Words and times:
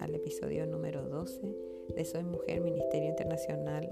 Al 0.00 0.16
episodio 0.16 0.66
número 0.66 1.08
12 1.08 1.54
de 1.94 2.04
Soy 2.04 2.24
Mujer 2.24 2.60
Ministerio 2.60 3.08
Internacional 3.08 3.88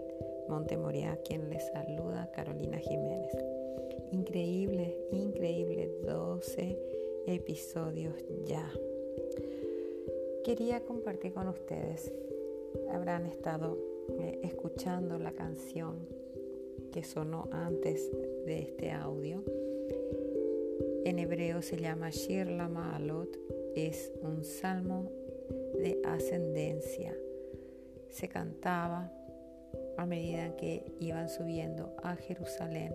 Montemoria, 0.49 1.21
quien 1.25 1.49
les 1.51 1.65
saluda 1.69 2.33
Carolina 2.33 2.79
Jiménez. 2.79 3.31
Increíble, 4.11 4.99
increíble, 5.13 5.89
12 6.05 6.77
episodios 7.27 8.15
ya. 8.45 8.69
Quería 10.43 10.81
compartir 10.81 11.33
con 11.33 11.47
ustedes, 11.47 12.13
habrán 12.91 13.27
estado 13.27 13.79
eh, 14.19 14.41
escuchando 14.43 15.17
la 15.21 15.31
canción 15.31 16.09
que 16.91 17.05
sonó 17.05 17.49
antes 17.53 18.11
de 18.47 18.59
este 18.59 18.91
audio. 18.91 19.45
En 21.05 21.21
hebreo 21.21 21.63
se 21.63 21.77
llama 21.77 22.11
Shir 22.11 22.49
Ma'alot, 22.49 23.39
es 23.77 24.13
un 24.23 24.43
salmo 24.43 25.18
de 25.79 26.01
ascendencia. 26.05 27.15
Se 28.11 28.29
cantaba 28.29 29.13
a 29.97 30.07
medida 30.07 30.57
que 30.57 30.93
iban 31.01 31.29
subiendo 31.29 31.95
a 32.03 32.17
Jerusalén 32.17 32.95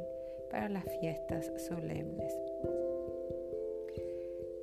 para 0.50 0.70
las 0.70 0.86
fiestas 1.00 1.52
solemnes. 1.68 2.34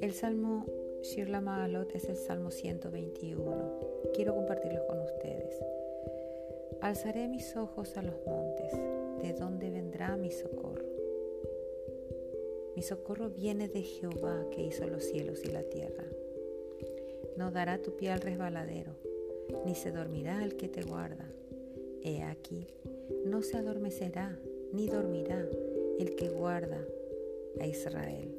El 0.00 0.12
salmo 0.12 0.66
Shir 1.02 1.30
la 1.30 1.40
Ma'alot 1.40 1.94
es 1.94 2.08
el 2.08 2.16
salmo 2.16 2.50
121. 2.50 4.10
Quiero 4.14 4.34
compartirlo 4.34 4.86
con 4.86 5.00
ustedes. 5.00 5.58
Alzaré 6.82 7.26
mis 7.28 7.56
ojos 7.56 7.96
a 7.96 8.02
los 8.02 8.14
montes, 8.26 8.72
¿de 9.22 9.32
dónde 9.32 9.70
vendrá 9.70 10.16
mi 10.16 10.30
socorro? 10.30 10.84
Mi 12.76 12.82
socorro 12.82 13.30
viene 13.30 13.68
de 13.68 13.82
Jehová 13.82 14.46
que 14.50 14.62
hizo 14.62 14.86
los 14.86 15.04
cielos 15.04 15.44
y 15.44 15.48
la 15.48 15.62
tierra. 15.62 16.04
No 17.40 17.50
dará 17.50 17.78
tu 17.78 17.96
pie 17.96 18.10
al 18.10 18.20
resbaladero, 18.20 18.92
ni 19.64 19.74
se 19.74 19.92
dormirá 19.92 20.44
el 20.44 20.58
que 20.58 20.68
te 20.68 20.82
guarda. 20.82 21.24
He 22.02 22.22
aquí, 22.22 22.66
no 23.24 23.40
se 23.40 23.56
adormecerá, 23.56 24.38
ni 24.74 24.88
dormirá 24.88 25.48
el 25.98 26.16
que 26.16 26.28
guarda 26.28 26.84
a 27.58 27.66
Israel. 27.66 28.30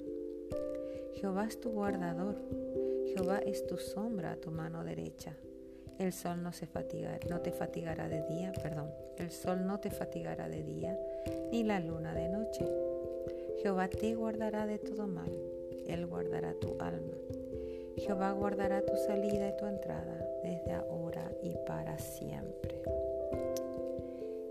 Jehová 1.15 1.47
es 1.47 1.59
tu 1.59 1.71
guardador, 1.71 2.35
Jehová 3.07 3.39
es 3.39 3.65
tu 3.65 3.77
sombra 3.77 4.33
a 4.33 4.35
tu 4.35 4.51
mano 4.51 4.83
derecha. 4.83 5.35
El 5.97 6.13
sol 6.13 6.43
no 6.43 6.53
se 6.53 6.67
fatigará, 6.67 7.25
no 7.27 7.41
te 7.41 7.51
fatigará 7.51 8.07
de 8.07 8.21
día, 8.27 8.51
perdón, 8.61 8.91
el 9.17 9.31
sol 9.31 9.65
no 9.65 9.79
te 9.79 9.89
fatigará 9.89 10.47
de 10.47 10.61
día, 10.61 10.95
ni 11.51 11.63
la 11.63 11.79
luna 11.79 12.13
de 12.13 12.29
noche. 12.29 12.67
Jehová 13.63 13.87
te 13.87 14.13
guardará 14.13 14.67
de 14.67 14.77
todo 14.77 15.07
mal, 15.07 15.31
Él 15.87 16.05
guardará 16.05 16.53
tu 16.53 16.77
alma. 16.79 17.17
Jehová 17.97 18.31
guardará 18.31 18.85
tu 18.85 18.95
salida 18.95 19.49
y 19.49 19.57
tu 19.57 19.65
entrada 19.65 20.27
desde 20.43 20.71
ahora 20.71 21.31
y 21.43 21.55
para 21.65 21.97
siempre. 21.97 22.81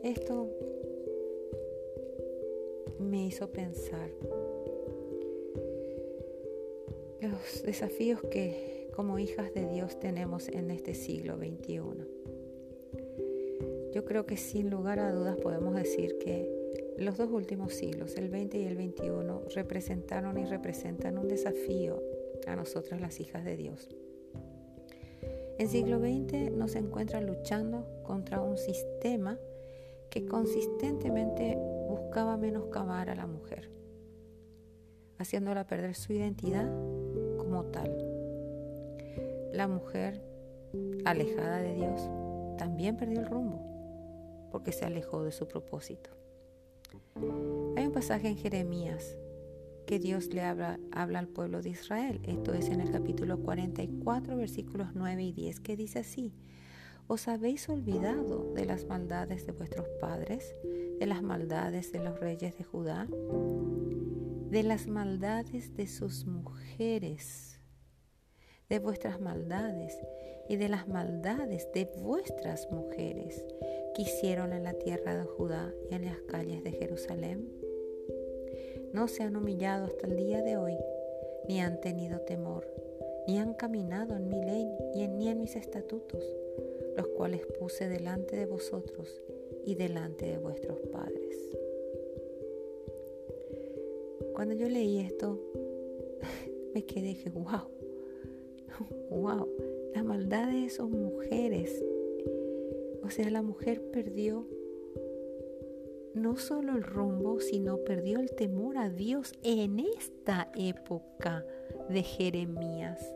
Esto 0.03 0.49
me 2.99 3.27
hizo 3.27 3.51
pensar 3.51 4.11
los 7.21 7.63
desafíos 7.63 8.21
que 8.31 8.89
como 8.95 9.19
hijas 9.19 9.53
de 9.55 9.67
Dios 9.67 9.99
tenemos 9.99 10.49
en 10.49 10.71
este 10.71 10.95
siglo 10.95 11.37
XXI. 11.37 11.81
Yo 13.93 14.05
creo 14.05 14.27
que 14.27 14.37
sin 14.37 14.71
lugar 14.71 15.01
a 15.01 15.13
dudas 15.13 15.37
podemos 15.37 15.75
decir 15.75 16.19
que 16.19 16.61
los 16.99 17.17
dos 17.17 17.31
últimos 17.31 17.73
siglos, 17.73 18.17
el 18.17 18.29
20 18.29 18.59
y 18.59 18.65
el 18.65 18.77
21, 18.77 19.43
representaron 19.55 20.39
y 20.39 20.45
representan 20.45 21.19
un 21.19 21.29
desafío 21.29 22.03
a 22.47 22.57
nosotras 22.57 23.01
las 23.01 23.21
hijas 23.21 23.45
de 23.45 23.57
Dios. 23.57 23.89
El 25.59 25.69
siglo 25.69 25.99
XX 25.99 26.53
nos 26.53 26.75
encuentra 26.75 27.21
luchando 27.21 27.87
contra 28.03 28.41
un 28.41 28.57
sistema 28.57 29.39
que 30.09 30.27
consistentemente 30.27 31.57
buscaba 31.89 32.37
menoscabar 32.37 33.11
a 33.11 33.15
la 33.15 33.27
mujer, 33.27 33.71
haciéndola 35.19 35.67
perder 35.67 35.95
su 35.95 36.13
identidad 36.13 36.69
como 37.37 37.65
tal. 37.65 37.95
La 39.53 39.69
mujer, 39.69 40.23
alejada 41.05 41.59
de 41.59 41.75
Dios, 41.75 42.09
también 42.57 42.97
perdió 42.97 43.21
el 43.21 43.27
rumbo 43.27 43.71
porque 44.51 44.73
se 44.73 44.85
alejó 44.85 45.23
de 45.23 45.33
su 45.33 45.47
propósito. 45.47 46.11
Hay 47.77 47.87
un 47.87 47.93
pasaje 47.93 48.29
en 48.29 48.37
Jeremías 48.37 49.17
que 49.91 49.99
Dios 49.99 50.33
le 50.33 50.43
habla, 50.43 50.79
habla, 50.93 51.19
al 51.19 51.27
pueblo 51.27 51.63
de 51.63 51.71
Israel. 51.71 52.21
Esto 52.23 52.55
es 52.55 52.69
en 52.69 52.81
el 52.81 52.93
capítulo 52.93 53.43
44, 53.43 54.37
versículos 54.37 54.91
9 54.95 55.21
y 55.21 55.33
10, 55.33 55.59
que 55.59 55.77
dice 55.77 55.99
así, 55.99 56.33
¿os 57.09 57.27
habéis 57.27 57.69
olvidado 57.69 58.53
de 58.55 58.67
las 58.67 58.85
maldades 58.85 59.47
de 59.47 59.53
vuestros 59.53 59.89
padres, 60.01 60.55
de 61.01 61.07
las 61.07 61.25
maldades 61.25 61.91
de 61.91 62.05
los 62.05 62.21
reyes 62.21 62.57
de 62.57 62.63
Judá, 62.63 63.09
de 63.11 64.63
las 64.63 64.87
maldades 64.87 65.75
de 65.75 65.89
sus 65.89 66.25
mujeres, 66.25 67.59
de 68.69 68.79
vuestras 68.79 69.21
maldades 69.21 69.99
y 70.49 70.55
de 70.55 70.69
las 70.69 70.87
maldades 70.87 71.67
de 71.75 71.91
vuestras 72.01 72.71
mujeres 72.71 73.45
que 73.97 74.03
hicieron 74.03 74.53
en 74.53 74.63
la 74.63 74.75
tierra 74.75 75.17
de 75.17 75.25
Judá 75.25 75.75
y 75.91 75.97
en 75.97 76.05
las 76.05 76.21
calles 76.29 76.63
de 76.63 76.71
Jerusalén? 76.71 77.60
No 78.93 79.07
se 79.07 79.23
han 79.23 79.37
humillado 79.37 79.85
hasta 79.87 80.07
el 80.07 80.17
día 80.17 80.43
de 80.43 80.57
hoy, 80.57 80.77
ni 81.49 81.61
han 81.61 81.81
tenido 81.81 82.21
temor, 82.21 82.67
ni 83.29 83.39
han 83.39 83.55
caminado 83.55 84.17
en 84.17 84.29
mi 84.29 84.43
ley 84.43 84.69
ni 84.95 85.29
en 85.29 85.41
mis 85.41 85.55
estatutos, 85.55 86.25
los 86.97 87.07
cuales 87.09 87.47
puse 87.59 87.89
delante 87.89 88.37
de 88.37 88.47
vosotros 88.47 89.23
y 89.65 89.77
delante 89.77 90.27
de 90.27 90.39
vuestros 90.39 90.81
padres. 90.93 91.37
Cuando 94.35 94.55
yo 94.55 94.69
leí 94.69 94.99
esto, 94.99 95.39
me 96.75 96.85
quedé 96.85 97.09
dije, 97.09 97.31
wow, 97.31 97.69
wow, 99.11 99.49
la 99.95 100.03
maldad 100.03 100.51
de 100.51 100.65
esas 100.65 100.89
mujeres. 100.89 101.81
O 103.05 103.11
sea, 103.11 103.31
la 103.31 103.43
mujer 103.43 103.83
perdió 103.93 104.47
no 106.15 106.37
solo 106.37 106.77
el 106.77 106.83
rumbo, 106.83 107.41
sino 107.41 107.79
perdió 107.79 108.19
el 108.19 108.31
temor 108.35 108.79
a 108.79 108.89
Dios 108.89 109.33
en 109.43 109.81
esta 109.81 110.51
época 110.57 111.45
de 111.89 112.03
Jeremías. 112.03 113.15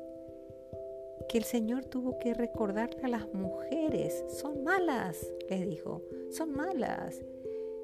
Que 1.29 1.39
el 1.39 1.45
Señor 1.45 1.85
tuvo 1.85 2.19
que 2.19 2.35
recordarle 2.35 3.03
a 3.03 3.09
las 3.09 3.33
mujeres, 3.33 4.25
son 4.29 4.63
malas, 4.63 5.33
les 5.49 5.67
dijo, 5.67 6.03
son 6.31 6.53
malas. 6.53 7.21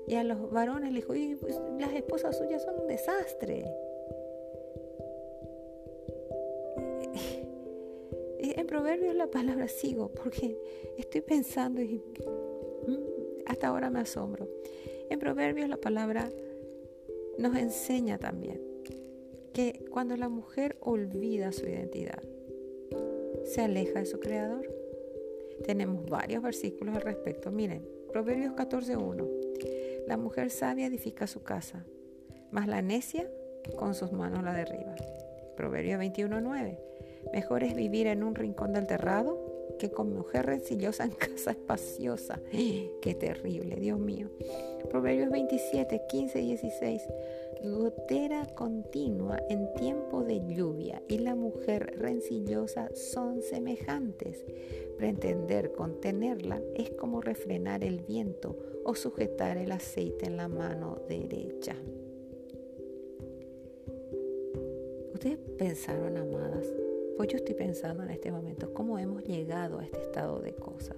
Y 0.06 0.14
a 0.14 0.24
los 0.24 0.50
varones 0.50 0.92
les 0.92 1.06
dijo, 1.08 1.38
pues, 1.40 1.60
las 1.78 1.92
esposas 1.92 2.36
suyas 2.36 2.62
son 2.62 2.80
un 2.80 2.86
desastre. 2.86 3.64
En 8.42 8.66
Proverbios 8.66 9.14
la 9.14 9.30
palabra 9.30 9.68
sigo 9.68 10.08
porque 10.08 10.58
estoy 10.96 11.20
pensando 11.20 11.82
y 11.82 12.02
mm, 12.86 13.42
hasta 13.46 13.68
ahora 13.68 13.90
me 13.90 14.00
asombro. 14.00 14.48
En 15.10 15.18
Proverbios 15.18 15.68
la 15.68 15.76
palabra 15.76 16.30
nos 17.36 17.56
enseña 17.56 18.16
también 18.16 18.60
que 19.52 19.84
cuando 19.90 20.16
la 20.16 20.28
mujer 20.28 20.76
olvida 20.80 21.50
su 21.50 21.66
identidad, 21.66 22.22
se 23.44 23.62
aleja 23.62 23.98
de 23.98 24.06
su 24.06 24.20
creador. 24.20 24.72
Tenemos 25.64 26.08
varios 26.08 26.44
versículos 26.44 26.94
al 26.94 27.02
respecto. 27.02 27.50
Miren, 27.50 27.84
Proverbios 28.12 28.54
14.1. 28.54 30.06
La 30.06 30.16
mujer 30.16 30.50
sabia 30.50 30.86
edifica 30.86 31.26
su 31.26 31.42
casa, 31.42 31.84
mas 32.52 32.68
la 32.68 32.80
necia 32.80 33.28
con 33.76 33.96
sus 33.96 34.12
manos 34.12 34.44
la 34.44 34.54
derriba. 34.54 34.94
Proverbios 35.56 36.00
21.9. 36.00 36.78
Mejor 37.32 37.64
es 37.64 37.74
vivir 37.74 38.06
en 38.06 38.22
un 38.22 38.36
rincón 38.36 38.72
del 38.72 38.86
terrado 38.86 39.39
que 39.80 39.90
con 39.90 40.12
mujer 40.12 40.44
rencillosa 40.44 41.04
en 41.04 41.12
casa 41.12 41.52
espaciosa. 41.52 42.38
Qué 43.00 43.14
terrible, 43.18 43.76
Dios 43.76 43.98
mío. 43.98 44.28
Proverbios 44.90 45.30
27, 45.30 46.02
15 46.08 46.40
y 46.40 46.46
16. 46.48 47.02
Gotera 47.64 48.46
continua 48.54 49.42
en 49.48 49.72
tiempo 49.74 50.22
de 50.22 50.40
lluvia 50.46 51.02
y 51.08 51.18
la 51.18 51.34
mujer 51.34 51.94
rencillosa 51.98 52.90
son 52.94 53.42
semejantes. 53.42 54.44
Pretender 54.98 55.72
contenerla 55.72 56.60
es 56.74 56.90
como 56.90 57.22
refrenar 57.22 57.82
el 57.82 58.00
viento 58.00 58.58
o 58.84 58.94
sujetar 58.94 59.56
el 59.56 59.72
aceite 59.72 60.26
en 60.26 60.36
la 60.36 60.48
mano 60.48 60.98
derecha. 61.08 61.74
Ustedes 65.14 65.38
pensaron, 65.58 66.16
amadas, 66.16 66.66
pues 67.20 67.32
yo 67.32 67.36
estoy 67.36 67.54
pensando 67.54 68.02
en 68.02 68.08
este 68.08 68.32
momento 68.32 68.72
cómo 68.72 68.98
hemos 68.98 69.22
llegado 69.24 69.80
a 69.80 69.84
este 69.84 70.00
estado 70.00 70.40
de 70.40 70.54
cosas. 70.54 70.96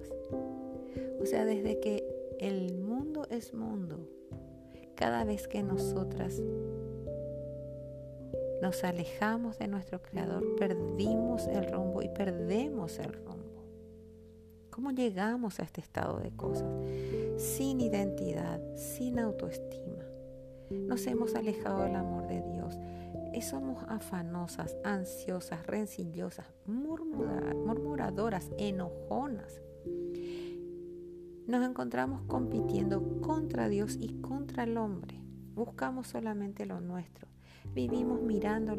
O 1.21 1.25
sea, 1.25 1.43
desde 1.43 1.81
que 1.81 2.01
el 2.39 2.75
mundo 2.75 3.27
es 3.29 3.53
mundo, 3.53 4.07
cada 4.95 5.25
vez 5.25 5.49
que 5.49 5.61
nosotras 5.63 6.41
nos 8.61 8.85
alejamos 8.85 9.57
de 9.57 9.67
nuestro 9.67 10.01
Creador, 10.01 10.55
perdimos 10.55 11.45
el 11.47 11.69
rumbo 11.69 12.01
y 12.01 12.07
perdemos 12.07 12.99
el 12.99 13.11
rumbo. 13.11 13.65
¿Cómo 14.69 14.91
llegamos 14.91 15.59
a 15.59 15.63
este 15.63 15.81
estado 15.81 16.19
de 16.19 16.31
cosas? 16.31 16.71
Sin 17.35 17.81
identidad, 17.81 18.61
sin 18.77 19.19
autoestima. 19.19 20.05
Nos 20.69 21.05
hemos 21.05 21.35
alejado 21.35 21.83
del 21.83 21.97
amor 21.97 22.27
de 22.27 22.41
Dios 22.53 22.77
somos 23.41 23.83
afanosas, 23.87 24.75
ansiosas, 24.83 25.65
rencillosas, 25.65 26.45
murmuradoras, 26.65 28.51
enojonas. 28.57 29.61
Nos 31.47 31.67
encontramos 31.67 32.21
compitiendo 32.27 33.19
contra 33.21 33.67
Dios 33.67 33.97
y 33.99 34.21
contra 34.21 34.63
el 34.63 34.77
hombre. 34.77 35.19
Buscamos 35.55 36.07
solamente 36.07 36.65
lo 36.65 36.79
nuestro. 36.79 37.27
Vivimos 37.73 38.21
mirando 38.21 38.75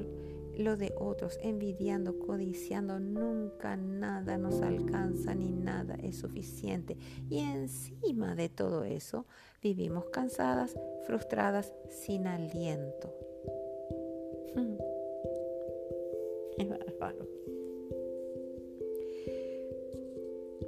lo 0.56 0.76
de 0.76 0.94
otros, 0.99 1.38
envidiando, 1.42 2.18
codiciando. 2.18 3.00
Nunca 3.00 3.76
nada 3.76 4.38
nos 4.38 4.62
alcanza 4.62 5.34
ni 5.34 5.50
nada 5.50 5.96
es 5.96 6.18
suficiente. 6.18 6.96
Y 7.28 7.40
encima 7.40 8.34
de 8.34 8.49
todo 8.49 8.84
eso, 8.84 9.26
vivimos 9.62 10.06
cansadas, 10.06 10.76
frustradas, 11.06 11.73
sin 11.90 12.26
aliento. 12.26 13.24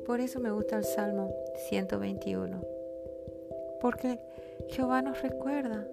Por 0.06 0.20
eso 0.20 0.38
me 0.38 0.52
gusta 0.52 0.78
el 0.78 0.84
Salmo 0.84 1.34
121. 1.68 2.64
Porque 3.80 4.20
Jehová 4.68 5.02
nos 5.02 5.20
recuerda. 5.20 5.90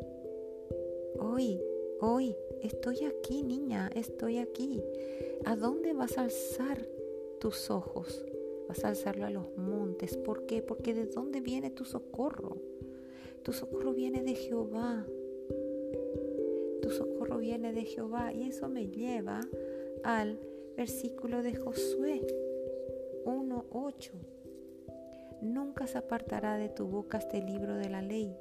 Hoy, 1.20 1.60
hoy, 2.00 2.36
estoy 2.62 3.06
aquí, 3.06 3.42
niña, 3.42 3.90
estoy 3.96 4.38
aquí. 4.38 4.84
¿A 5.46 5.56
dónde 5.56 5.94
vas 5.94 6.18
a 6.18 6.22
alzar 6.22 6.88
tus 7.40 7.72
ojos? 7.72 8.24
Vas 8.68 8.86
a 8.86 8.90
alzarlo 8.90 9.26
a 9.26 9.32
los 9.32 9.58
montes. 9.58 10.16
¿Por 10.16 10.46
qué? 10.46 10.62
Porque 10.62 10.94
de 10.94 11.08
dónde 11.08 11.42
viene 11.42 11.72
tu 11.72 11.84
socorro. 11.84 12.58
Tu 13.42 13.52
socorro 13.52 13.94
viene 13.94 14.22
de 14.22 14.36
Jehová 14.36 15.06
viene 17.40 17.74
de 17.74 17.86
Jehová. 17.86 18.34
Y 18.34 18.50
eso 18.50 18.70
me 18.70 18.88
lleva 18.88 19.42
al 20.04 20.40
versículo 20.76 21.44
de 21.44 21.56
Josué 21.56 22.22
1.8. 23.26 24.12
Nunca 25.42 25.88
se 25.88 25.98
apartará 25.98 26.58
de 26.58 26.70
tu 26.70 26.88
boca 26.88 27.18
este 27.18 27.42
libro 27.42 27.76
de 27.76 27.90
la 27.90 28.02
ley, 28.02 28.36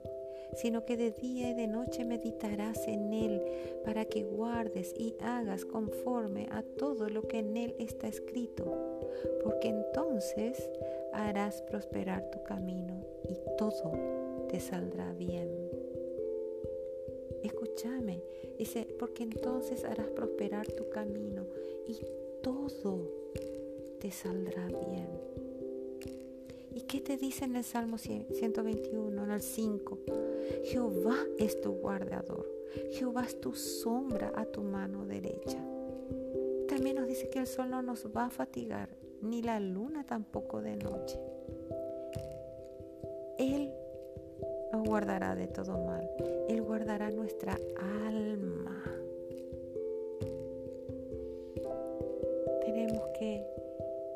sino 0.54 0.84
que 0.84 0.96
de 0.96 1.10
día 1.10 1.50
y 1.50 1.54
de 1.54 1.66
noche 1.66 2.04
meditarás 2.04 2.86
en 2.86 3.12
él 3.12 3.42
para 3.84 4.04
que 4.04 4.22
guardes 4.22 4.94
y 4.96 5.16
hagas 5.20 5.64
conforme 5.64 6.46
a 6.50 6.62
todo 6.62 7.08
lo 7.08 7.26
que 7.26 7.40
en 7.40 7.56
él 7.56 7.74
está 7.78 8.06
escrito, 8.06 9.10
porque 9.42 9.68
entonces 9.68 10.70
harás 11.12 11.62
prosperar 11.62 12.30
tu 12.30 12.42
camino 12.44 13.04
y 13.24 13.36
todo 13.56 13.92
te 14.48 14.60
saldrá 14.60 15.12
bien. 15.12 15.71
Escúchame, 17.74 18.22
dice, 18.58 18.86
porque 18.98 19.22
entonces 19.22 19.84
harás 19.84 20.08
prosperar 20.08 20.66
tu 20.72 20.90
camino 20.90 21.46
y 21.86 21.98
todo 22.42 23.08
te 23.98 24.10
saldrá 24.10 24.66
bien. 24.66 25.08
¿Y 26.74 26.82
¿Qué 26.82 27.00
te 27.00 27.16
dice 27.16 27.46
en 27.46 27.56
el 27.56 27.64
Salmo 27.64 27.96
121, 27.96 29.24
en 29.24 29.30
el 29.30 29.40
5? 29.40 29.98
Jehová 30.64 31.16
es 31.38 31.62
tu 31.62 31.72
guardador. 31.72 32.46
Jehová 32.90 33.24
es 33.24 33.40
tu 33.40 33.54
sombra 33.54 34.32
a 34.34 34.44
tu 34.44 34.62
mano 34.62 35.06
derecha. 35.06 35.58
También 36.68 36.96
nos 36.96 37.08
dice 37.08 37.30
que 37.30 37.38
el 37.38 37.46
sol 37.46 37.70
no 37.70 37.80
nos 37.80 38.06
va 38.14 38.26
a 38.26 38.30
fatigar, 38.30 38.90
ni 39.22 39.40
la 39.40 39.60
luna 39.60 40.04
tampoco 40.04 40.60
de 40.60 40.76
noche. 40.76 41.18
Él 43.38 43.72
nos 44.72 44.86
guardará 44.86 45.34
de 45.34 45.46
todo 45.46 45.78
mal. 45.78 46.08
Él 46.48 46.62
guardará 46.92 47.10
nuestra 47.10 47.58
alma. 48.06 48.84
Tenemos 52.66 53.02
que 53.18 53.42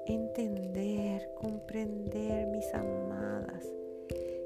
entender, 0.06 1.26
comprender, 1.40 2.46
mis 2.48 2.66
amadas, 2.74 3.64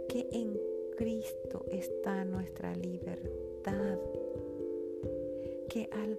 que 0.09 0.29
en 0.31 0.57
Cristo 0.97 1.65
está 1.73 2.25
nuestra 2.25 2.73
libertad. 2.77 3.99
Que 5.69 5.89
al 5.91 6.17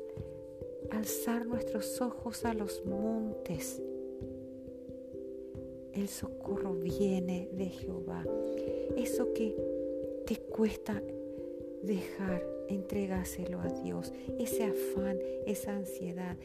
alzar 0.90 1.46
nuestros 1.46 2.02
ojos 2.02 2.44
a 2.44 2.54
los 2.54 2.86
montes, 2.86 3.82
el 5.94 6.10
socorro 6.10 6.74
viene 6.74 7.48
de 7.54 7.68
Jehová. 7.68 8.26
Eso 8.98 9.32
que 9.34 9.56
te 10.26 10.36
cuesta 10.38 11.02
dejar, 11.84 12.44
entregárselo 12.68 13.60
a 13.60 13.68
Dios. 13.68 14.14
Ese 14.40 14.66
afán, 14.66 15.18
esa 15.46 15.76
ansiedad, 15.76 16.38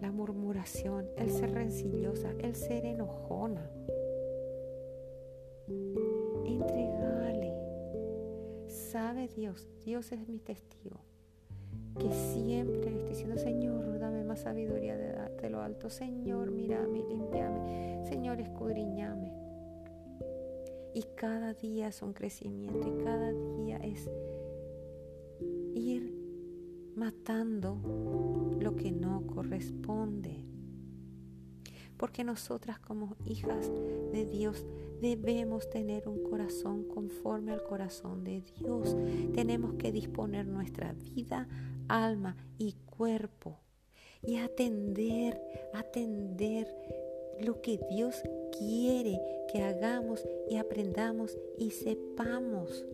la 0.00 0.10
murmuración, 0.10 1.06
el 1.16 1.30
ser 1.30 1.52
rencillosa, 1.52 2.32
el 2.40 2.54
ser 2.54 2.84
enojona. 2.84 3.70
Entregale. 6.44 7.52
Sabe 8.68 9.28
Dios, 9.28 9.68
Dios 9.84 10.12
es 10.12 10.28
mi 10.28 10.38
testigo, 10.38 11.00
que 11.98 12.12
siempre 12.12 12.90
le 12.90 12.98
estoy 12.98 13.10
diciendo, 13.10 13.38
Señor, 13.38 13.98
dame 13.98 14.24
más 14.24 14.40
sabiduría 14.40 14.96
de 14.96 15.12
darte 15.12 15.50
lo 15.50 15.60
alto. 15.60 15.90
Señor, 15.90 16.50
mírame, 16.50 17.02
limpiame. 17.08 18.04
Señor, 18.06 18.40
escudriñame. 18.40 19.43
Y 20.94 21.02
cada 21.16 21.54
día 21.54 21.88
es 21.88 22.02
un 22.02 22.12
crecimiento 22.12 22.88
y 22.88 23.04
cada 23.04 23.32
día 23.32 23.78
es 23.78 24.08
ir 25.74 26.14
matando 26.94 27.78
lo 28.60 28.76
que 28.76 28.92
no 28.92 29.26
corresponde. 29.26 30.44
Porque 31.96 32.24
nosotras 32.24 32.78
como 32.78 33.16
hijas 33.24 33.70
de 34.12 34.26
Dios 34.26 34.64
debemos 35.00 35.68
tener 35.70 36.08
un 36.08 36.22
corazón 36.22 36.84
conforme 36.84 37.52
al 37.52 37.62
corazón 37.62 38.24
de 38.24 38.42
Dios. 38.58 38.96
Tenemos 39.34 39.74
que 39.74 39.92
disponer 39.92 40.46
nuestra 40.46 40.92
vida, 40.92 41.48
alma 41.88 42.36
y 42.58 42.74
cuerpo 42.86 43.58
y 44.22 44.36
atender, 44.38 45.40
atender 45.74 46.66
lo 47.40 47.60
que 47.60 47.78
Dios 47.90 48.22
quiere 48.56 49.20
que 49.52 49.62
hagamos 49.62 50.26
y 50.48 50.56
aprendamos 50.56 51.38
y 51.58 51.70
sepamos. 51.70 52.84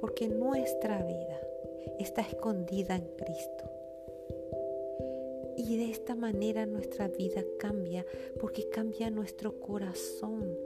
Porque 0.00 0.28
nuestra 0.28 1.04
vida 1.04 1.40
está 1.98 2.22
escondida 2.22 2.96
en 2.96 3.06
Cristo. 3.16 3.64
Y 5.56 5.76
de 5.76 5.90
esta 5.90 6.14
manera 6.14 6.66
nuestra 6.66 7.08
vida 7.08 7.44
cambia 7.58 8.04
porque 8.40 8.68
cambia 8.68 9.10
nuestro 9.10 9.60
corazón, 9.60 10.56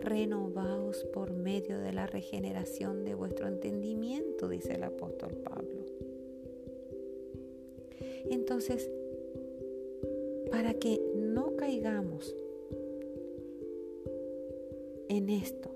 renovados 0.00 1.04
por 1.04 1.32
medio 1.32 1.78
de 1.78 1.92
la 1.92 2.06
regeneración 2.06 3.04
de 3.04 3.14
vuestro 3.14 3.46
entendimiento, 3.46 4.48
dice 4.48 4.74
el 4.74 4.82
apóstol 4.82 5.32
Pablo. 5.36 5.86
Entonces, 8.30 8.90
para 10.52 10.74
que 10.74 11.00
no 11.16 11.56
caigamos 11.56 12.36
en 15.08 15.30
esto, 15.30 15.70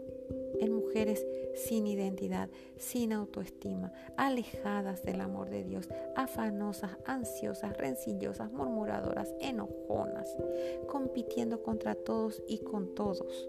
en 0.60 0.72
mujeres 0.72 1.26
sin 1.54 1.86
identidad, 1.86 2.50
sin 2.76 3.14
autoestima, 3.14 3.92
alejadas 4.18 5.02
del 5.02 5.22
amor 5.22 5.48
de 5.48 5.64
Dios, 5.64 5.88
afanosas, 6.14 6.98
ansiosas, 7.06 7.74
rencillosas, 7.78 8.52
murmuradoras, 8.52 9.34
enojonas, 9.40 10.36
compitiendo 10.88 11.62
contra 11.62 11.94
todos 11.94 12.42
y 12.46 12.58
con 12.58 12.94
todos, 12.94 13.48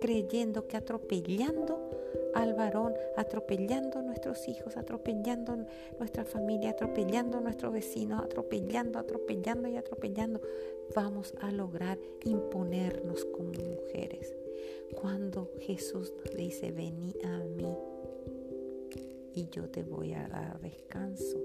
creyendo 0.00 0.66
que 0.66 0.78
atropellando 0.78 1.90
al 2.34 2.54
varón, 2.54 2.94
atropellando 3.16 3.98
a 3.98 4.02
nuestros 4.02 4.48
hijos, 4.48 4.76
atropellando 4.76 5.56
nuestra 5.98 6.24
familia, 6.24 6.70
atropellando 6.70 7.38
a 7.38 7.40
nuestros 7.40 7.72
vecinos, 7.72 8.22
atropellando, 8.22 8.98
atropellando 8.98 9.68
y 9.68 9.76
atropellando, 9.76 10.40
vamos 10.94 11.34
a 11.40 11.50
lograr 11.50 11.98
imponernos 12.24 13.24
como 13.26 13.52
mujeres. 13.52 14.34
Cuando 15.00 15.50
Jesús 15.60 16.12
nos 16.24 16.34
dice, 16.34 16.72
vení 16.72 17.14
a 17.24 17.38
mí 17.38 17.76
y 19.34 19.48
yo 19.50 19.68
te 19.68 19.82
voy 19.82 20.14
a 20.14 20.26
dar 20.28 20.60
descanso. 20.60 21.38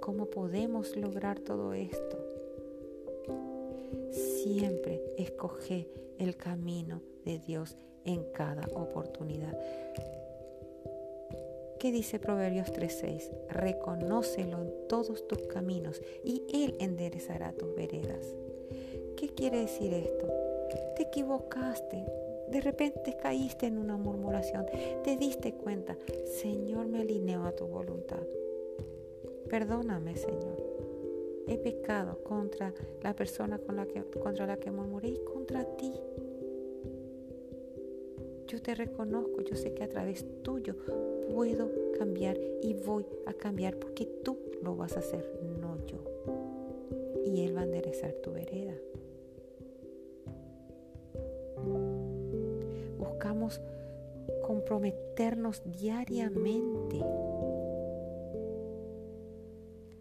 ¿Cómo 0.00 0.26
podemos 0.26 0.96
lograr 0.96 1.40
todo 1.40 1.72
esto? 1.72 2.18
Siempre 4.10 5.02
escoge 5.16 5.88
el 6.18 6.36
camino 6.36 7.00
de 7.24 7.38
Dios 7.38 7.76
en 8.04 8.24
cada 8.32 8.66
oportunidad. 8.74 9.56
¿Qué 11.78 11.92
dice 11.92 12.18
Proverbios 12.18 12.70
3:6? 12.72 13.30
Reconócelo 13.48 14.60
en 14.60 14.88
todos 14.88 15.26
tus 15.26 15.46
caminos 15.46 16.02
y 16.22 16.42
Él 16.52 16.76
enderezará 16.78 17.52
tus 17.52 17.74
veredas. 17.74 18.26
¿Qué 19.16 19.30
quiere 19.30 19.60
decir 19.60 19.94
esto? 19.94 20.26
Te 20.96 21.04
equivocaste, 21.04 22.04
de 22.50 22.60
repente 22.60 23.16
caíste 23.16 23.66
en 23.66 23.78
una 23.78 23.96
murmuración, 23.96 24.66
te 25.04 25.16
diste 25.16 25.54
cuenta, 25.54 25.96
Señor 26.42 26.86
me 26.86 27.00
alineo 27.00 27.44
a 27.44 27.52
tu 27.52 27.66
voluntad. 27.66 28.22
Perdóname, 29.48 30.16
Señor. 30.16 30.62
He 31.48 31.58
pecado 31.58 32.22
contra 32.22 32.72
la 33.02 33.14
persona 33.14 33.58
con 33.58 33.76
la 33.76 33.86
que, 33.86 34.04
contra 34.04 34.46
la 34.46 34.58
que 34.58 34.70
murmuré 34.70 35.08
y 35.08 35.24
contra 35.24 35.64
ti. 35.76 35.92
Yo 38.50 38.60
te 38.60 38.74
reconozco, 38.74 39.42
yo 39.42 39.54
sé 39.54 39.74
que 39.74 39.84
a 39.84 39.88
través 39.88 40.26
tuyo 40.42 40.74
puedo 41.32 41.70
cambiar 41.96 42.36
y 42.60 42.74
voy 42.74 43.06
a 43.26 43.32
cambiar 43.32 43.76
porque 43.76 44.06
tú 44.24 44.38
lo 44.60 44.74
vas 44.74 44.96
a 44.96 44.98
hacer, 44.98 45.24
no 45.60 45.76
yo. 45.86 45.98
Y 47.24 47.44
Él 47.44 47.56
va 47.56 47.60
a 47.60 47.64
enderezar 47.64 48.12
tu 48.14 48.32
vereda. 48.32 48.74
Buscamos 52.98 53.60
comprometernos 54.42 55.62
diariamente. 55.64 56.98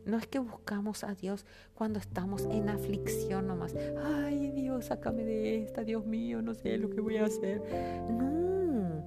No 0.09 0.17
es 0.17 0.27
que 0.27 0.39
buscamos 0.39 1.03
a 1.03 1.13
Dios 1.13 1.45
cuando 1.73 1.99
estamos 1.99 2.45
en 2.45 2.69
aflicción 2.69 3.47
nomás. 3.47 3.75
Ay 4.03 4.51
Dios, 4.51 4.85
sácame 4.85 5.23
de 5.23 5.63
esta, 5.63 5.83
Dios 5.83 6.05
mío, 6.05 6.41
no 6.41 6.53
sé 6.53 6.77
lo 6.77 6.89
que 6.89 7.01
voy 7.01 7.17
a 7.17 7.25
hacer. 7.25 7.61
No. 8.09 9.03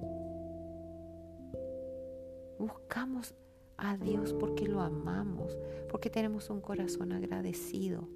Buscamos 2.59 3.35
a 3.77 3.97
Dios 3.97 4.33
porque 4.33 4.67
lo 4.67 4.81
amamos, 4.81 5.57
porque 5.89 6.09
tenemos 6.09 6.49
un 6.49 6.61
corazón 6.61 7.11
agradecido 7.11 8.07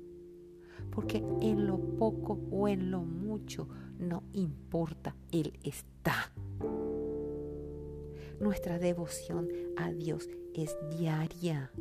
porque 0.92 1.24
en 1.42 1.68
lo 1.68 1.78
poco 1.98 2.40
o 2.52 2.68
en 2.68 2.92
lo 2.92 3.02
mucho 3.02 3.68
no 4.00 4.24
importa, 4.34 5.16
Él 5.32 5.60
está. 5.64 6.32
Nuestra 8.40 8.78
devoción 8.78 9.50
a 9.76 9.92
Dios 9.92 10.30
es 10.64 10.76
diaria. 10.90 11.72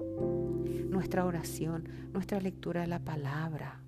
Nuestra 0.88 1.24
oración, 1.24 1.88
nuestra 2.12 2.40
lectura 2.40 2.82
de 2.82 2.86
la 2.86 2.98
palabra. 2.98 3.82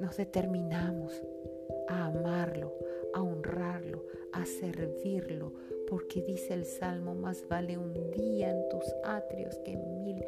Nos 0.00 0.16
determinamos 0.16 1.12
a 1.88 2.06
amarlo, 2.06 2.74
a 3.14 3.22
honrarlo, 3.22 4.04
a 4.32 4.44
servirlo, 4.44 5.52
porque 5.88 6.22
dice 6.22 6.52
el 6.54 6.64
Salmo, 6.64 7.14
más 7.14 7.46
vale 7.48 7.78
un 7.78 7.92
día 8.10 8.50
en 8.50 8.68
tus 8.68 8.84
atrios 9.04 9.58
que 9.64 9.76
mil 9.76 10.22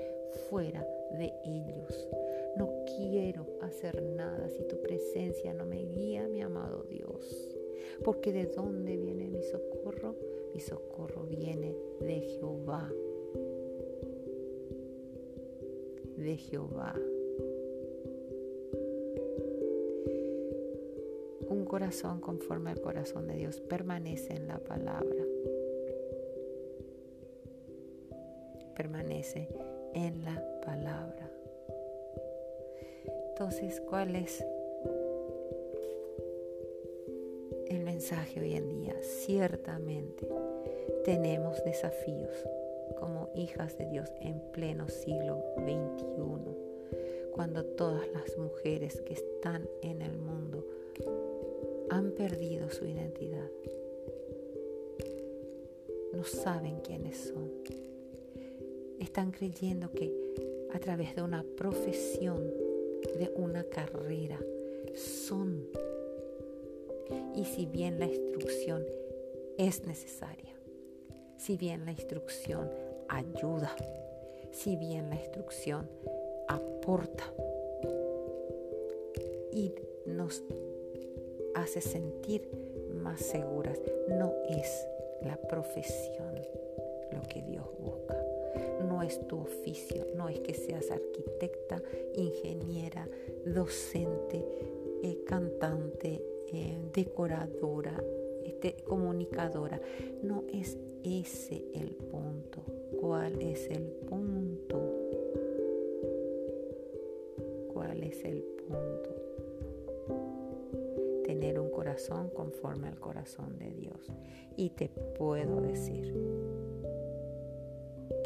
fuera 0.49 0.87
de 1.13 1.33
ellos. 1.45 2.09
No 2.57 2.71
quiero 2.87 3.47
hacer 3.63 4.03
nada 4.03 4.49
si 4.49 4.67
tu 4.67 4.81
presencia 4.83 5.53
no 5.53 5.67
me 5.67 5.85
guía, 5.85 6.27
mi 6.29 6.41
amado 6.41 6.85
Dios. 6.85 7.58
Porque 8.05 8.33
de 8.33 8.47
dónde 8.47 8.97
viene 8.97 9.29
mi 9.29 9.43
socorro? 9.43 10.15
Mi 10.55 10.61
socorro 10.61 11.25
viene 11.25 11.75
de 12.01 12.21
Jehová. 12.21 12.91
de 16.19 16.37
Jehová. 16.37 16.95
Un 21.49 21.65
corazón 21.65 22.21
conforme 22.21 22.71
al 22.71 22.81
corazón 22.81 23.27
de 23.29 23.37
Dios 23.37 23.61
permanece 23.61 24.35
en 24.35 24.49
la 24.49 24.59
palabra. 24.59 25.25
Permanece 28.77 29.49
en 29.95 30.25
la 30.25 30.61
palabra. 30.61 31.31
Entonces, 33.31 33.81
¿cuál 33.89 34.17
es 34.17 34.45
hoy 38.11 38.55
en 38.55 38.69
día? 38.71 38.97
Ciertamente 39.03 40.27
tenemos 41.05 41.63
desafíos 41.65 42.31
como 42.99 43.29
hijas 43.35 43.77
de 43.77 43.85
Dios 43.85 44.09
en 44.23 44.41
pleno 44.53 44.89
siglo 44.89 45.43
XXI, 45.59 47.31
cuando 47.33 47.65
todas 47.65 48.09
las 48.13 48.39
mujeres 48.39 49.03
que 49.03 49.13
están 49.13 49.69
en 49.83 50.01
el 50.01 50.17
mundo 50.17 50.65
han 51.91 52.13
perdido 52.13 52.71
su 52.71 52.87
identidad, 52.87 53.51
no 56.15 56.25
saben 56.25 56.81
quiénes 56.81 57.19
son, 57.19 57.51
están 58.99 59.33
creyendo 59.33 59.91
que 59.93 60.11
a 60.73 60.79
través 60.79 61.15
de 61.15 61.23
una 61.23 61.45
profesión 61.57 62.39
de 63.19 63.31
una 63.37 63.65
carrera 63.65 64.39
son. 64.95 65.67
Y 67.35 67.45
si 67.45 67.67
bien 67.67 67.99
la 67.99 68.07
instrucción 68.07 68.85
es 69.57 69.85
necesaria, 69.87 70.55
si 71.37 71.57
bien 71.57 71.85
la 71.85 71.93
instrucción 71.93 72.71
ayuda, 73.09 73.75
si 74.51 74.77
bien 74.77 75.09
la 75.11 75.17
instrucción 75.17 75.89
aporta 76.49 77.25
y 79.53 79.73
nos 80.07 80.43
hace 81.55 81.81
sentir 81.81 82.51
más 83.03 83.21
seguras, 83.21 83.81
no 84.09 84.33
es 84.49 84.87
la 85.23 85.37
profesión 85.37 86.35
lo 87.13 87.23
que 87.23 87.43
Dios 87.43 87.67
busca. 87.79 88.17
No 88.89 89.03
es 89.03 89.27
tu 89.27 89.41
oficio, 89.41 90.07
no 90.17 90.29
es 90.29 90.41
que 90.41 90.55
seas 90.55 90.91
arquitecta, 90.91 91.83
ingeniera, 92.15 93.09
docente, 93.45 94.45
eh, 95.03 95.19
cantante, 95.27 96.23
eh, 96.53 96.79
decoradora, 96.95 98.03
este, 98.45 98.77
comunicadora. 98.85 99.81
No 100.23 100.45
es 100.53 100.79
ese 101.05 101.65
el 101.75 101.95
punto. 101.95 102.63
¿Cuál 103.01 103.41
es 103.41 103.69
el 103.71 103.85
punto? 104.09 104.81
¿Cuál 107.73 108.03
es 108.03 108.25
el 108.25 108.43
punto? 108.43 109.11
Tener 111.25 111.61
un 111.61 111.71
corazón 111.71 112.31
conforme 112.31 112.89
al 112.89 112.99
corazón 112.99 113.59
de 113.59 113.71
Dios. 113.71 114.11
Y 114.57 114.71
te 114.71 114.89
puedo 114.89 115.61
decir, 115.61 116.15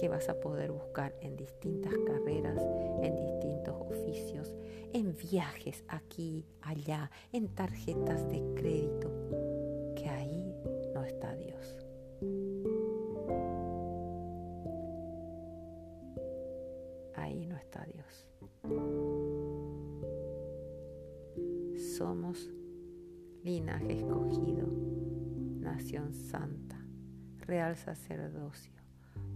que 0.03 0.09
vas 0.09 0.29
a 0.29 0.41
poder 0.41 0.73
buscar 0.73 1.15
en 1.21 1.37
distintas 1.37 1.95
carreras, 2.05 2.61
en 3.03 3.15
distintos 3.15 3.77
oficios, 3.89 4.53
en 4.93 5.17
viajes 5.17 5.85
aquí, 5.87 6.45
allá, 6.61 7.09
en 7.31 7.47
tarjetas 7.55 8.29
de 8.29 8.43
crédito, 8.57 9.13
que 9.95 10.09
ahí 10.09 10.57
no 10.93 11.05
está 11.05 11.37
Dios. 11.37 11.87
Ahí 17.15 17.47
no 17.47 17.57
está 17.57 17.87
Dios. 17.87 18.27
Somos 21.97 22.51
linaje 23.45 23.93
escogido, 23.93 24.67
nación 25.61 26.13
santa, 26.13 26.85
real 27.47 27.77
sacerdocio 27.77 28.82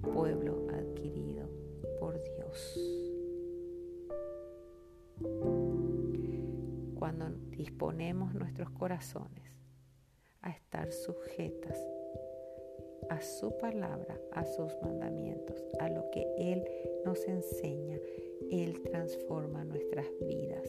pueblo 0.02 0.66
adquirido 0.70 1.48
por 1.98 2.22
Dios. 2.22 2.80
Cuando 6.98 7.30
disponemos 7.50 8.34
nuestros 8.34 8.70
corazones 8.70 9.52
a 10.42 10.50
estar 10.50 10.92
sujetas 10.92 11.78
a 13.08 13.20
su 13.20 13.56
palabra, 13.58 14.18
a 14.32 14.44
sus 14.44 14.72
mandamientos, 14.82 15.62
a 15.78 15.88
lo 15.88 16.10
que 16.10 16.26
Él 16.38 16.64
nos 17.04 17.24
enseña, 17.26 17.98
Él 18.50 18.82
transforma 18.82 19.64
nuestras 19.64 20.06
vidas 20.26 20.68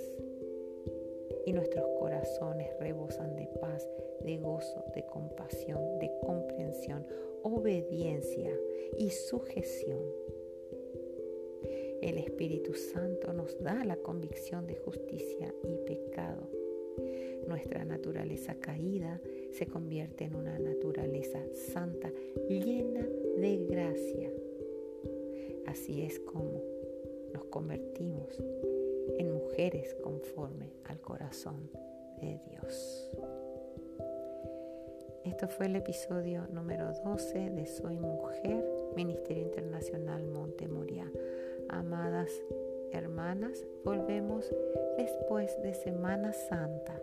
y 1.48 1.54
nuestros 1.54 1.88
corazones 1.98 2.68
rebosan 2.78 3.38
de 3.38 3.48
paz, 3.62 3.88
de 4.20 4.38
gozo, 4.38 4.84
de 4.94 5.06
compasión, 5.06 5.98
de 5.98 6.12
comprensión, 6.22 7.08
obediencia 7.42 8.52
y 8.98 9.10
sujeción. 9.12 10.02
El 12.02 12.18
Espíritu 12.18 12.74
Santo 12.74 13.32
nos 13.32 13.58
da 13.64 13.86
la 13.86 13.96
convicción 13.96 14.68
de 14.68 14.76
justicia 14.76 15.54
y 15.64 15.78
pecado. 15.86 16.50
Nuestra 17.48 17.86
naturaleza 17.86 18.56
caída 18.56 19.22
se 19.54 19.68
convierte 19.68 20.26
en 20.26 20.36
una 20.36 20.60
naturaleza 20.60 21.40
santa 21.54 22.12
llena 22.50 23.08
de 23.38 23.66
gracia. 23.70 24.34
Así 25.66 26.02
es 26.02 26.20
como 26.20 26.62
nos 27.34 27.46
convertimos 27.46 28.38
en 29.18 29.34
mujeres 29.34 29.96
conforme 30.04 30.74
al 30.86 31.00
corazón 31.02 31.70
de 32.20 32.40
Dios. 32.50 33.10
Esto 35.24 35.48
fue 35.48 35.66
el 35.66 35.76
episodio 35.76 36.48
número 36.54 36.94
12 37.04 37.50
de 37.50 37.66
Soy 37.68 37.98
Mujer, 37.98 38.66
Ministerio 38.96 39.44
Internacional 39.44 40.26
Monte 40.26 40.68
Moria. 40.68 41.12
Amadas 41.70 42.32
hermanas, 42.92 43.66
volvemos 43.84 44.50
después 44.98 45.62
de 45.62 45.74
Semana 45.74 46.34
Santa. 46.34 47.00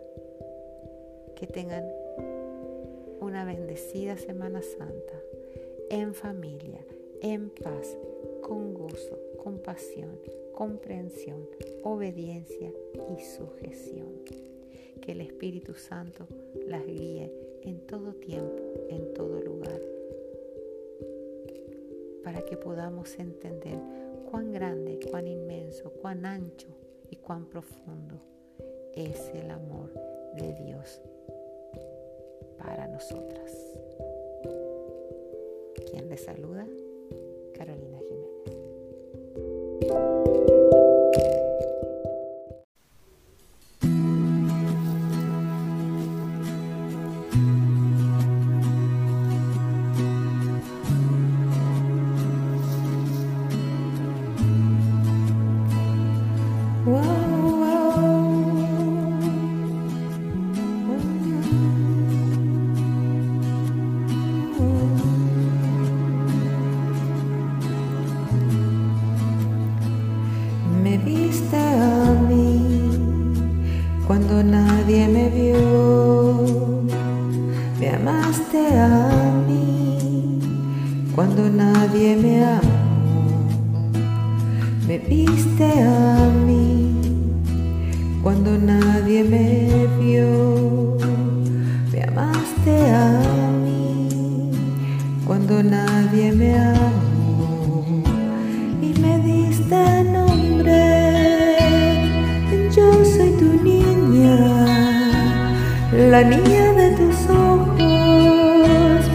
Que 1.35 1.47
tengan 1.47 1.85
una 3.21 3.45
bendecida 3.45 4.17
Semana 4.17 4.61
Santa 4.61 5.13
en 5.89 6.13
familia, 6.13 6.83
en 7.21 7.49
paz, 7.49 7.97
con 8.41 8.73
gozo, 8.73 9.19
compasión, 9.45 10.19
comprensión, 10.53 11.47
obediencia 11.83 12.73
y 13.15 13.21
sujeción. 13.21 14.23
Que 15.01 15.11
el 15.11 15.21
Espíritu 15.21 15.75
Santo 15.75 16.27
las 16.65 16.83
guíe 16.83 17.31
en 17.61 17.85
todo 17.85 18.15
tiempo, 18.15 18.63
en 18.89 19.13
todo 19.13 19.39
lugar, 19.41 19.79
para 22.23 22.41
que 22.41 22.57
podamos 22.57 23.19
entender 23.19 23.77
cuán 24.31 24.51
grande, 24.51 24.99
cuán 25.11 25.27
inmenso, 25.27 25.91
cuán 25.91 26.25
ancho 26.25 26.69
y 27.11 27.17
cuán 27.17 27.45
profundo 27.45 28.19
es 28.95 29.29
el 29.35 29.51
amor 29.51 29.93
de 30.37 30.53
Dios 30.63 31.01
para 32.57 32.87
nosotras. 32.87 33.55
Quien 35.91 36.09
les 36.09 36.23
saluda, 36.23 36.65
Carolina 37.53 37.99
Jiménez. 37.99 38.14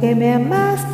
porque 0.00 0.14
me 0.14 0.32
amaste 0.32 0.87